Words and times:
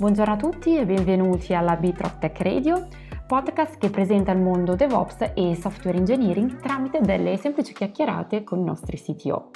Buongiorno 0.00 0.32
a 0.32 0.36
tutti 0.38 0.78
e 0.78 0.86
benvenuti 0.86 1.52
alla 1.52 1.76
Bitrock 1.76 2.20
Tech 2.20 2.40
Radio, 2.40 2.88
podcast 3.26 3.76
che 3.76 3.90
presenta 3.90 4.32
il 4.32 4.40
mondo 4.40 4.74
DevOps 4.74 5.32
e 5.34 5.54
software 5.54 5.98
engineering 5.98 6.58
tramite 6.58 7.00
delle 7.02 7.36
semplici 7.36 7.74
chiacchierate 7.74 8.42
con 8.42 8.60
i 8.60 8.64
nostri 8.64 8.96
CTO. 8.96 9.50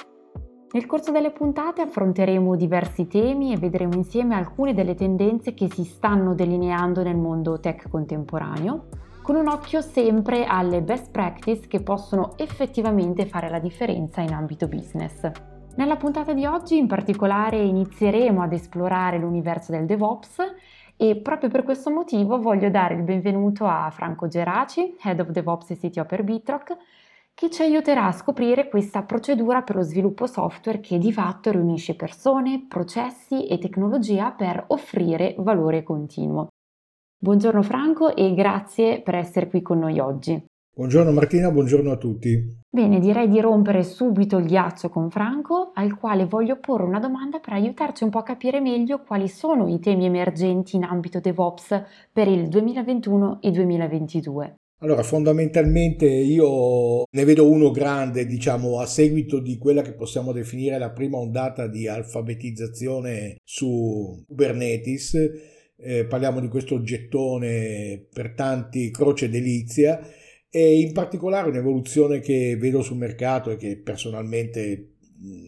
Nel 0.69 0.85
corso 0.85 1.11
delle 1.11 1.31
puntate 1.31 1.81
affronteremo 1.81 2.55
diversi 2.55 3.07
temi 3.07 3.53
e 3.53 3.57
vedremo 3.57 3.95
insieme 3.95 4.35
alcune 4.35 4.75
delle 4.75 4.93
tendenze 4.93 5.55
che 5.55 5.67
si 5.67 5.83
stanno 5.83 6.35
delineando 6.35 7.01
nel 7.01 7.17
mondo 7.17 7.59
tech 7.59 7.89
contemporaneo, 7.89 8.89
con 9.23 9.37
un 9.37 9.47
occhio 9.47 9.81
sempre 9.81 10.45
alle 10.45 10.83
best 10.83 11.09
practice 11.09 11.65
che 11.65 11.81
possono 11.81 12.33
effettivamente 12.37 13.25
fare 13.25 13.49
la 13.49 13.57
differenza 13.57 14.21
in 14.21 14.31
ambito 14.31 14.67
business. 14.67 15.54
Nella 15.77 15.97
puntata 15.97 16.31
di 16.33 16.45
oggi 16.45 16.77
in 16.77 16.87
particolare 16.87 17.61
inizieremo 17.61 18.41
ad 18.41 18.53
esplorare 18.53 19.17
l'universo 19.17 19.73
del 19.73 19.85
DevOps 19.85 20.37
e 20.95 21.17
proprio 21.17 21.49
per 21.49 21.63
questo 21.63 21.89
motivo 21.89 22.39
voglio 22.39 22.69
dare 22.69 22.93
il 22.95 23.03
benvenuto 23.03 23.65
a 23.65 23.89
Franco 23.91 24.29
Geraci, 24.29 24.95
Head 25.03 25.19
of 25.19 25.31
DevOps 25.31 25.71
e 25.71 25.75
CTO 25.77 26.05
per 26.05 26.23
Bitrock, 26.23 26.77
che 27.33 27.49
ci 27.49 27.61
aiuterà 27.61 28.05
a 28.05 28.13
scoprire 28.13 28.69
questa 28.69 29.03
procedura 29.03 29.63
per 29.63 29.75
lo 29.75 29.81
sviluppo 29.81 30.27
software 30.27 30.79
che 30.79 30.97
di 30.97 31.11
fatto 31.11 31.51
riunisce 31.51 31.97
persone, 31.97 32.65
processi 32.69 33.45
e 33.45 33.57
tecnologia 33.57 34.31
per 34.31 34.63
offrire 34.67 35.35
valore 35.39 35.83
continuo. 35.83 36.47
Buongiorno 37.17 37.61
Franco 37.63 38.15
e 38.15 38.33
grazie 38.33 39.01
per 39.01 39.15
essere 39.15 39.49
qui 39.49 39.61
con 39.61 39.79
noi 39.79 39.99
oggi. 39.99 40.41
Buongiorno 40.73 41.11
Martina, 41.11 41.51
buongiorno 41.51 41.91
a 41.91 41.97
tutti. 41.97 42.63
Bene, 42.75 42.99
direi 42.99 43.29
di 43.29 43.39
rompere 43.39 43.83
subito 43.83 44.35
il 44.35 44.47
ghiaccio 44.47 44.89
con 44.89 45.09
Franco, 45.09 45.71
al 45.75 45.97
quale 45.97 46.25
voglio 46.25 46.59
porre 46.59 46.83
una 46.83 46.99
domanda 46.99 47.39
per 47.39 47.53
aiutarci 47.53 48.03
un 48.03 48.09
po' 48.09 48.17
a 48.17 48.23
capire 48.23 48.59
meglio 48.59 49.01
quali 49.01 49.29
sono 49.29 49.69
i 49.69 49.79
temi 49.79 50.03
emergenti 50.03 50.75
in 50.75 50.83
ambito 50.83 51.21
DevOps 51.21 51.83
per 52.11 52.27
il 52.27 52.49
2021 52.49 53.39
e 53.41 53.51
2022. 53.51 54.55
Allora, 54.79 55.03
fondamentalmente 55.03 56.05
io 56.05 57.05
ne 57.09 57.23
vedo 57.23 57.49
uno 57.49 57.71
grande, 57.71 58.25
diciamo, 58.25 58.81
a 58.81 58.85
seguito 58.85 59.39
di 59.39 59.57
quella 59.57 59.81
che 59.81 59.93
possiamo 59.93 60.33
definire 60.33 60.77
la 60.77 60.91
prima 60.91 61.17
ondata 61.17 61.67
di 61.67 61.87
alfabetizzazione 61.87 63.37
su 63.41 64.21
Kubernetes. 64.27 65.13
Eh, 65.77 66.05
parliamo 66.07 66.41
di 66.41 66.49
questo 66.49 66.81
gettone 66.81 68.05
per 68.11 68.33
tanti 68.33 68.91
croce 68.91 69.29
delizia 69.29 69.97
e 70.55 70.79
in 70.79 70.93
particolare 70.93 71.49
un'evoluzione 71.49 72.21
che 72.21 72.55
vedo 72.55 72.81
sul 72.81 72.95
mercato 72.95 73.51
e 73.51 73.57
che 73.57 73.75
personalmente 73.75 74.91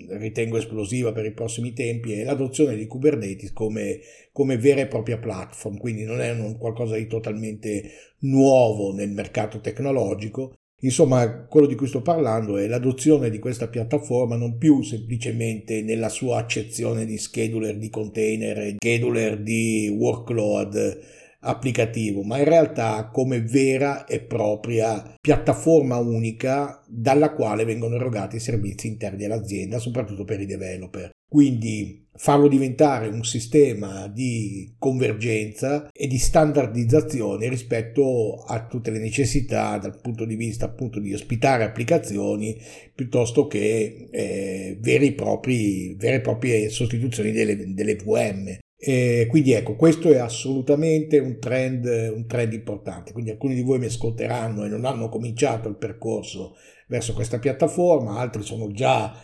ritengo 0.09 0.58
esplosiva 0.58 1.14
per 1.14 1.23
i 1.23 1.31
prossimi 1.31 1.72
tempi 1.72 2.11
è 2.11 2.25
l'adozione 2.25 2.75
di 2.75 2.88
Kubernetes 2.88 3.53
come, 3.53 4.02
come 4.33 4.58
vera 4.58 4.81
e 4.81 4.88
propria 4.88 5.17
platform, 5.17 5.77
quindi 5.77 6.03
non 6.03 6.19
è 6.19 6.31
un 6.31 6.58
qualcosa 6.58 6.97
di 6.97 7.08
totalmente 7.08 7.89
nuovo 8.19 8.94
nel 8.94 9.11
mercato 9.11 9.61
tecnologico. 9.61 10.55
Insomma, 10.81 11.45
quello 11.45 11.67
di 11.67 11.75
cui 11.75 11.88
sto 11.88 12.02
parlando 12.02 12.58
è 12.58 12.67
l'adozione 12.67 13.30
di 13.30 13.39
questa 13.39 13.69
piattaforma 13.69 14.36
non 14.36 14.58
più 14.58 14.81
semplicemente 14.81 15.83
nella 15.83 16.09
sua 16.09 16.39
accezione 16.39 17.05
di 17.05 17.17
scheduler 17.17 17.77
di 17.77 17.89
container, 17.89 18.75
scheduler 18.75 19.42
di 19.42 19.88
workload, 19.88 20.99
applicativo, 21.47 22.23
ma 22.23 22.37
in 22.37 22.45
realtà 22.45 23.09
come 23.11 23.41
vera 23.41 24.05
e 24.05 24.19
propria 24.19 25.15
piattaforma 25.19 25.97
unica 25.97 26.83
dalla 26.87 27.33
quale 27.33 27.65
vengono 27.65 27.95
erogati 27.95 28.35
i 28.35 28.41
servizi 28.41 28.87
interni 28.87 29.25
all'azienda, 29.25 29.79
soprattutto 29.79 30.23
per 30.23 30.41
i 30.41 30.45
developer. 30.45 31.09
Quindi 31.29 32.05
farlo 32.13 32.47
diventare 32.47 33.09
un 33.09 33.23
sistema 33.23 34.07
di 34.07 34.73
convergenza 34.79 35.89
e 35.91 36.07
di 36.07 36.17
standardizzazione 36.17 37.49
rispetto 37.49 38.43
a 38.47 38.65
tutte 38.65 38.91
le 38.91 38.99
necessità 38.99 39.77
dal 39.77 39.99
punto 39.99 40.25
di 40.25 40.36
vista 40.36 40.65
appunto 40.65 40.99
di 40.99 41.13
ospitare 41.13 41.63
applicazioni 41.63 42.57
piuttosto 42.95 43.47
che 43.47 44.07
eh, 44.09 44.77
vere, 44.80 45.05
e 45.05 46.21
proprie 46.21 46.69
sostituzioni 46.69 47.31
delle, 47.31 47.73
delle 47.73 47.95
VM. 47.95 48.57
E 48.80 49.26
quindi 49.27 49.54
ecco, 49.54 49.76
questo 49.76 50.11
è 50.11 50.17
assolutamente 50.17 51.17
un 51.17 51.39
trend, 51.39 51.86
un 52.14 52.27
trend 52.27 52.54
importante. 52.54 53.11
Quindi 53.11 53.32
alcuni 53.32 53.55
di 53.55 53.64
voi 53.64 53.80
mi 53.80 53.88
ascolteranno 53.88 54.65
e 54.65 54.70
non 54.70 54.86
hanno 54.86 55.10
cominciato 55.10 55.67
il 55.67 55.77
percorso 55.77 56.55
verso 56.87 57.14
questa 57.14 57.39
piattaforma, 57.39 58.20
altri 58.20 58.43
sono 58.43 58.71
già 58.71 59.20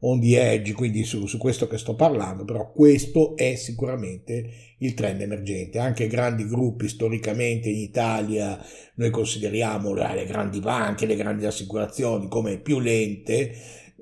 on 0.00 0.20
the 0.20 0.52
edge, 0.52 0.72
quindi 0.74 1.04
su, 1.04 1.26
su, 1.26 1.38
questo 1.38 1.66
che 1.66 1.78
sto 1.78 1.94
parlando, 1.94 2.44
però 2.44 2.70
questo 2.70 3.34
è 3.36 3.54
sicuramente 3.54 4.50
il 4.78 4.92
trend 4.92 5.22
emergente. 5.22 5.78
Anche 5.78 6.08
grandi 6.08 6.46
gruppi 6.46 6.88
storicamente 6.88 7.70
in 7.70 7.78
Italia 7.78 8.62
noi 8.96 9.10
consideriamo 9.10 9.94
le 9.94 10.26
grandi 10.26 10.60
banche, 10.60 11.06
le 11.06 11.16
grandi 11.16 11.46
assicurazioni 11.46 12.28
come 12.28 12.58
più 12.58 12.80
lente 12.80 13.54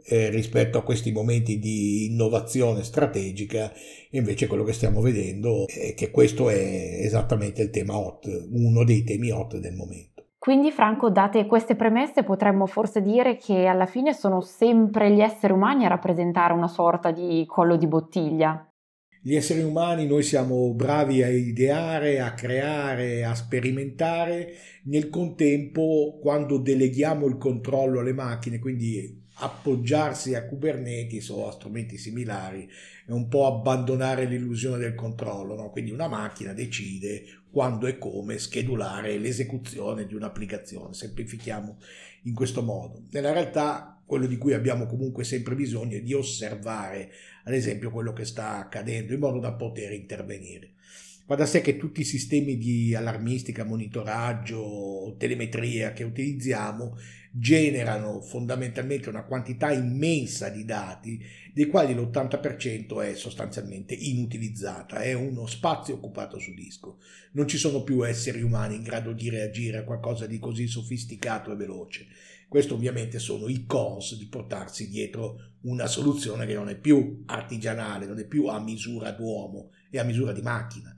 eh, 0.07 0.31
rispetto 0.31 0.79
a 0.79 0.83
questi 0.83 1.13
momenti 1.13 1.59
di 1.59 2.07
innovazione 2.07 2.83
strategica, 2.83 3.73
invece 4.11 4.47
quello 4.47 4.65
che 4.65 4.73
stiamo 4.73 5.01
vedendo 5.01 5.67
è 5.67 5.95
che 5.95 6.11
questo 6.11 6.49
è 6.49 6.99
esattamente 7.01 7.63
il 7.63 7.71
tema 7.71 7.97
hot, 7.97 8.27
uno 8.51 8.85
dei 8.85 9.05
temi 9.05 9.31
hot 9.31 9.57
del 9.57 9.75
momento. 9.75 10.15
Quindi 10.39 10.71
Franco, 10.71 11.09
date 11.09 11.47
queste 11.47 11.75
premesse, 11.75 12.23
potremmo 12.23 12.67
forse 12.67 13.01
dire 13.01 13.39
che 13.39 13.65
alla 13.65 13.87
fine 13.87 14.13
sono 14.13 14.43
sempre 14.43 15.11
gli 15.11 15.23
esseri 15.23 15.55
umani 15.55 15.87
a 15.87 15.89
rappresentare 15.89 16.53
una 16.53 16.69
sorta 16.69 17.11
di 17.11 17.45
collo 17.47 17.77
di 17.77 17.87
bottiglia. 17.87 18.69
Gli 19.27 19.37
esseri 19.37 19.63
umani 19.63 20.07
noi 20.07 20.23
siamo 20.23 20.75
bravi 20.75 21.23
a 21.23 21.31
ideare, 21.31 22.21
a 22.21 22.35
creare, 22.35 23.25
a 23.25 23.35
sperimentare, 23.35 24.53
nel 24.83 25.09
contempo 25.09 26.19
quando 26.21 26.59
deleghiamo 26.59 27.27
il 27.27 27.39
controllo 27.39 28.01
alle 28.01 28.13
macchine, 28.13 28.59
quindi 28.59 29.23
appoggiarsi 29.37 30.35
a 30.35 30.45
Kubernetes 30.45 31.31
o 31.31 31.49
a 31.49 31.53
strumenti 31.53 31.97
similari 31.97 32.69
è 33.07 33.13
un 33.13 33.29
po' 33.29 33.47
abbandonare 33.47 34.27
l'illusione 34.27 34.77
del 34.77 34.95
controllo, 34.95 35.55
no? 35.55 35.71
quindi 35.71 35.91
una 35.91 36.07
macchina 36.07 36.53
decide 36.53 37.23
quando 37.55 37.87
e 37.87 37.99
come 37.99 38.37
schedulare 38.39 39.17
l'esecuzione 39.17 40.07
di 40.07 40.15
un'applicazione, 40.15 40.93
semplifichiamo 40.93 41.77
in 42.23 42.35
questo 42.35 42.63
modo. 42.63 43.05
Nella 43.13 43.31
realtà 43.31 44.03
quello 44.05 44.27
di 44.27 44.37
cui 44.37 44.55
abbiamo 44.55 44.87
comunque 44.87 45.23
sempre 45.23 45.55
bisogno 45.55 45.97
è 45.97 46.01
di 46.01 46.13
osservare 46.15 47.13
ad 47.45 47.55
esempio 47.55 47.93
quello 47.93 48.13
che 48.13 48.25
sta 48.25 48.57
accadendo 48.57 49.13
in 49.13 49.21
modo 49.21 49.39
da 49.39 49.53
poter 49.53 49.93
intervenire. 49.93 50.73
Va 51.27 51.37
da 51.37 51.47
sé 51.47 51.63
che 51.63 51.79
tutti 51.79 52.03
i 52.03 52.05
sistemi 52.05 52.59
di 52.59 52.95
allarmistica, 52.95 53.65
monitoraggio, 53.65 55.15
telemetria 55.17 55.95
che 55.95 56.05
utilizziamo 56.05 56.99
generano 57.31 58.21
fondamentalmente 58.21 59.09
una 59.09 59.25
quantità 59.25 59.73
immensa 59.73 60.51
di 60.51 60.67
dati, 60.67 61.19
dei 61.55 61.67
quali 61.67 61.95
l'80% 61.95 63.03
è 63.03 63.15
sostanzialmente 63.15 63.95
inutilizzata, 63.95 64.99
è 64.99 65.15
uno 65.15 65.47
spazio 65.47 65.95
occupato 65.95 66.39
su 66.39 66.53
disco. 66.53 66.99
Non 67.33 67.49
ci 67.49 67.57
sono 67.57 67.83
più 67.83 68.07
esseri 68.07 68.43
umani 68.43 68.75
in 68.75 68.83
grado 68.83 69.13
di 69.13 69.31
reagire 69.31 69.79
a 69.79 69.85
qualcosa 69.85 70.27
di 70.27 70.39
così 70.39 70.67
sofisticato 70.67 71.51
e 71.51 71.57
veloce. 71.57 72.07
Questo 72.49 72.75
ovviamente 72.75 73.19
sono 73.19 73.49
i 73.49 73.65
cons 73.65 74.17
di 74.17 74.27
portarsi 74.27 74.89
dietro 74.91 75.55
una 75.63 75.87
soluzione 75.87 76.45
che 76.47 76.55
non 76.55 76.69
è 76.69 76.79
più 76.79 77.23
artigianale, 77.27 78.07
non 78.07 78.19
è 78.19 78.27
più 78.27 78.47
a 78.47 78.61
misura 78.61 79.11
d'uomo, 79.11 79.71
è 79.97 80.01
a 80.01 80.05
misura 80.05 80.33
di 80.33 80.43
macchina. 80.43 80.97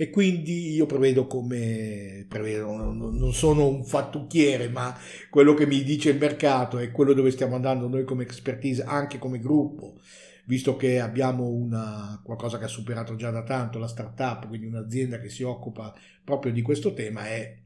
E 0.00 0.08
quindi 0.08 0.72
io 0.72 0.86
prevedo 0.86 1.26
come, 1.26 2.24
prevedo, 2.26 2.90
non 2.90 3.34
sono 3.34 3.68
un 3.68 3.84
fattucchiere, 3.84 4.70
ma 4.70 4.96
quello 5.28 5.52
che 5.52 5.66
mi 5.66 5.82
dice 5.82 6.08
il 6.08 6.18
mercato 6.18 6.78
è 6.78 6.90
quello 6.90 7.12
dove 7.12 7.30
stiamo 7.30 7.54
andando 7.54 7.86
noi 7.86 8.04
come 8.04 8.22
expertise, 8.22 8.82
anche 8.82 9.18
come 9.18 9.38
gruppo, 9.38 9.98
visto 10.46 10.74
che 10.76 11.00
abbiamo 11.00 11.48
una, 11.48 12.18
qualcosa 12.24 12.56
che 12.56 12.64
ha 12.64 12.68
superato 12.68 13.14
già 13.14 13.30
da 13.30 13.42
tanto 13.42 13.78
la 13.78 13.88
startup, 13.88 14.48
quindi 14.48 14.68
un'azienda 14.68 15.20
che 15.20 15.28
si 15.28 15.42
occupa 15.42 15.94
proprio 16.24 16.50
di 16.50 16.62
questo 16.62 16.94
tema, 16.94 17.26
è 17.26 17.58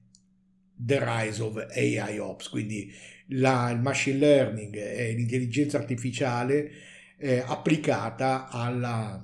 The 0.74 0.98
Rise 1.04 1.40
of 1.40 1.66
AI 1.72 2.18
Ops, 2.18 2.48
quindi 2.48 2.92
la, 3.28 3.70
il 3.70 3.78
machine 3.80 4.18
learning 4.18 4.74
e 4.74 5.12
l'intelligenza 5.12 5.78
artificiale 5.78 6.70
eh, 7.16 7.44
applicata 7.46 8.48
alla, 8.48 9.22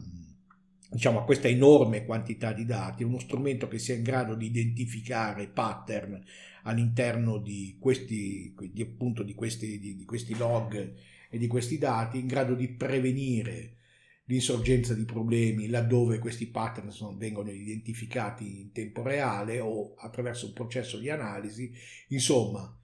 diciamo, 0.91 1.21
a 1.21 1.25
questa 1.25 1.49
enorme 1.49 2.05
quantità 2.05 2.53
di 2.53 2.65
dati, 2.65 3.05
uno 3.05 3.19
strumento 3.19 3.69
che 3.69 3.79
sia 3.79 3.95
in 3.95 4.03
grado 4.03 4.35
di 4.35 4.47
identificare 4.47 5.49
pattern 5.49 6.23
all'interno 6.65 7.39
di 7.39 7.77
questi, 7.79 8.55
di, 8.73 8.83
appunto, 8.83 9.23
di 9.23 9.35
questi, 9.35 9.79
di, 9.79 9.97
di 9.97 10.05
questi 10.05 10.37
log 10.37 10.95
e 11.31 11.39
di 11.39 11.47
questi 11.47 11.79
dati, 11.79 12.19
in 12.19 12.27
grado 12.27 12.55
di 12.55 12.69
prevenire 12.69 13.77
l'insorgenza 14.25 14.95
di 14.95 15.05
problemi 15.05 15.69
laddove 15.69 16.19
questi 16.19 16.47
pattern 16.47 16.91
sono, 16.91 17.17
vengono 17.17 17.51
identificati 17.51 18.61
in 18.61 18.73
tempo 18.73 19.03
reale 19.03 19.59
o 19.61 19.95
attraverso 19.97 20.47
un 20.47 20.53
processo 20.53 20.99
di 20.99 21.09
analisi. 21.09 21.73
Insomma, 22.09 22.77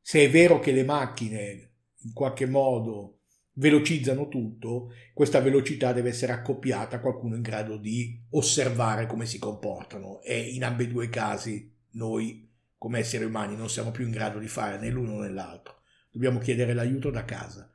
se 0.00 0.24
è 0.24 0.30
vero 0.30 0.58
che 0.58 0.72
le 0.72 0.84
macchine 0.84 1.70
in 2.02 2.12
qualche 2.12 2.46
modo 2.46 3.19
velocizzano 3.60 4.28
tutto, 4.28 4.94
questa 5.12 5.40
velocità 5.40 5.92
deve 5.92 6.08
essere 6.08 6.32
accoppiata 6.32 6.96
a 6.96 7.00
qualcuno 7.00 7.36
in 7.36 7.42
grado 7.42 7.76
di 7.76 8.18
osservare 8.30 9.06
come 9.06 9.26
si 9.26 9.38
comportano 9.38 10.22
e 10.22 10.40
in 10.40 10.64
ambedue 10.64 11.04
i 11.04 11.10
casi 11.10 11.70
noi 11.92 12.48
come 12.78 13.00
esseri 13.00 13.24
umani 13.24 13.56
non 13.56 13.68
siamo 13.68 13.90
più 13.90 14.06
in 14.06 14.12
grado 14.12 14.38
di 14.38 14.48
fare 14.48 14.78
né 14.78 14.88
l'uno 14.88 15.20
né 15.20 15.28
l'altro. 15.28 15.82
Dobbiamo 16.10 16.38
chiedere 16.38 16.72
l'aiuto 16.72 17.10
da 17.10 17.26
casa. 17.26 17.70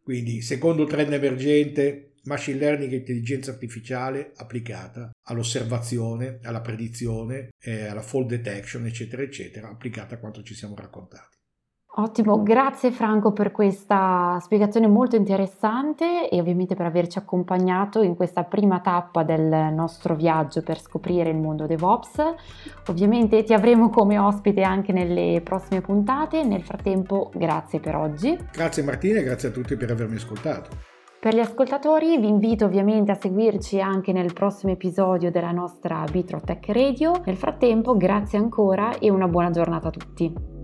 Quindi, 0.00 0.40
secondo 0.40 0.86
trend 0.86 1.12
emergente, 1.12 2.12
machine 2.26 2.58
learning 2.60 2.92
e 2.92 2.96
intelligenza 2.96 3.50
artificiale 3.50 4.30
applicata 4.36 5.10
all'osservazione, 5.24 6.38
alla 6.44 6.60
predizione, 6.60 7.48
eh, 7.58 7.86
alla 7.86 8.02
fall 8.02 8.26
detection, 8.26 8.86
eccetera, 8.86 9.22
eccetera, 9.22 9.68
applicata 9.68 10.14
a 10.14 10.18
quanto 10.18 10.44
ci 10.44 10.54
siamo 10.54 10.76
raccontati. 10.76 11.35
Ottimo, 11.98 12.42
grazie 12.42 12.90
Franco 12.90 13.32
per 13.32 13.52
questa 13.52 14.38
spiegazione 14.42 14.86
molto 14.86 15.16
interessante 15.16 16.28
e 16.28 16.38
ovviamente 16.38 16.74
per 16.74 16.84
averci 16.84 17.16
accompagnato 17.16 18.02
in 18.02 18.16
questa 18.16 18.44
prima 18.44 18.80
tappa 18.80 19.22
del 19.22 19.72
nostro 19.72 20.14
viaggio 20.14 20.62
per 20.62 20.78
scoprire 20.78 21.30
il 21.30 21.38
mondo 21.38 21.64
DevOps. 21.66 22.22
Ovviamente 22.88 23.42
ti 23.44 23.54
avremo 23.54 23.88
come 23.88 24.18
ospite 24.18 24.60
anche 24.60 24.92
nelle 24.92 25.40
prossime 25.42 25.80
puntate. 25.80 26.44
Nel 26.44 26.62
frattempo, 26.62 27.30
grazie 27.34 27.80
per 27.80 27.96
oggi. 27.96 28.36
Grazie 28.52 28.82
Martina 28.82 29.20
e 29.20 29.22
grazie 29.22 29.48
a 29.48 29.52
tutti 29.52 29.74
per 29.76 29.90
avermi 29.90 30.16
ascoltato. 30.16 30.68
Per 31.18 31.34
gli 31.34 31.40
ascoltatori 31.40 32.18
vi 32.18 32.28
invito 32.28 32.66
ovviamente 32.66 33.10
a 33.10 33.14
seguirci 33.18 33.80
anche 33.80 34.12
nel 34.12 34.34
prossimo 34.34 34.70
episodio 34.70 35.30
della 35.30 35.50
nostra 35.50 36.04
Bitro 36.12 36.42
Tech 36.42 36.68
Radio. 36.68 37.22
Nel 37.24 37.36
frattempo, 37.36 37.96
grazie 37.96 38.36
ancora 38.36 38.98
e 38.98 39.10
una 39.10 39.28
buona 39.28 39.48
giornata 39.48 39.88
a 39.88 39.92
tutti. 39.92 40.55